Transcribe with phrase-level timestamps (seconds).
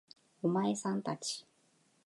[0.41, 1.45] お前さん達